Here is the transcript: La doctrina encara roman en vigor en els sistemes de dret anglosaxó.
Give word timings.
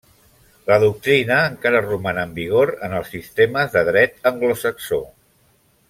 La 0.69 0.77
doctrina 0.83 1.35
encara 1.49 1.81
roman 1.83 2.21
en 2.23 2.33
vigor 2.39 2.73
en 2.89 2.97
els 3.01 3.13
sistemes 3.17 3.71
de 3.79 3.85
dret 3.93 4.19
anglosaxó. 4.33 5.01